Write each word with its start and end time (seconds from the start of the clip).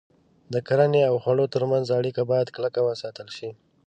د 0.53 0.55
کرنې 0.67 1.01
او 1.09 1.15
خوړو 1.23 1.45
تر 1.55 1.63
منځ 1.71 1.85
اړیکه 1.99 2.21
باید 2.31 2.53
کلکه 2.55 2.79
وساتل 2.89 3.27
شي. 3.37 3.49